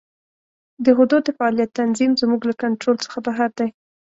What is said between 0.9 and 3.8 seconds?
غدو د فعالیت تنظیم زموږ له کنترول څخه بهر دی.